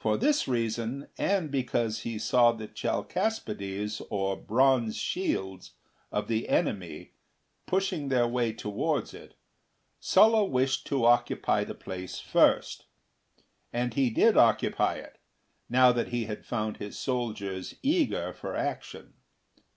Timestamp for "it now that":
14.96-16.08